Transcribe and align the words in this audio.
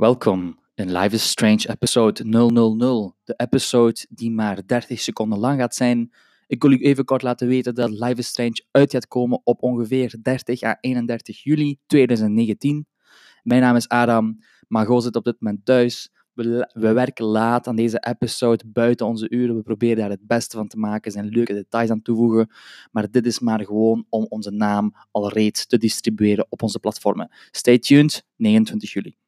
Welkom 0.00 0.58
in 0.74 0.92
Life 0.92 1.14
is 1.14 1.30
Strange 1.30 1.68
episode 1.68 2.24
000, 2.24 3.16
de 3.24 3.34
episode 3.36 4.06
die 4.08 4.30
maar 4.30 4.66
30 4.66 5.00
seconden 5.00 5.38
lang 5.38 5.60
gaat 5.60 5.74
zijn. 5.74 6.12
Ik 6.46 6.62
wil 6.62 6.70
u 6.70 6.78
even 6.78 7.04
kort 7.04 7.22
laten 7.22 7.48
weten 7.48 7.74
dat 7.74 7.90
Life 7.90 8.14
is 8.14 8.26
Strange 8.26 8.64
uit 8.70 8.90
gaat 8.90 9.08
komen 9.08 9.40
op 9.44 9.62
ongeveer 9.62 10.16
30 10.22 10.62
à 10.62 10.76
31 10.80 11.42
juli 11.42 11.78
2019. 11.86 12.86
Mijn 13.42 13.60
naam 13.60 13.76
is 13.76 13.88
Adam, 13.88 14.38
Margot 14.68 15.02
zit 15.02 15.16
op 15.16 15.24
dit 15.24 15.36
moment 15.40 15.64
thuis. 15.64 16.10
We, 16.32 16.70
we 16.72 16.92
werken 16.92 17.24
laat 17.24 17.66
aan 17.66 17.76
deze 17.76 17.98
episode 17.98 18.64
buiten 18.66 19.06
onze 19.06 19.30
uren. 19.30 19.56
We 19.56 19.62
proberen 19.62 19.96
daar 19.96 20.10
het 20.10 20.26
beste 20.26 20.56
van 20.56 20.68
te 20.68 20.78
maken, 20.78 21.12
zijn 21.12 21.28
leuke 21.28 21.54
details 21.54 21.90
aan 21.90 22.02
toevoegen. 22.02 22.50
Maar 22.90 23.10
dit 23.10 23.26
is 23.26 23.40
maar 23.40 23.64
gewoon 23.64 24.06
om 24.08 24.26
onze 24.28 24.50
naam 24.50 24.94
al 25.10 25.32
reeds 25.32 25.66
te 25.66 25.78
distribueren 25.78 26.46
op 26.48 26.62
onze 26.62 26.78
platformen. 26.78 27.30
Stay 27.50 27.78
tuned, 27.78 28.26
29 28.36 28.92
juli. 28.92 29.19